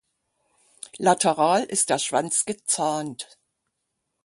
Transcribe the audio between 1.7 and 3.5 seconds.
der Schwanz gezahnt.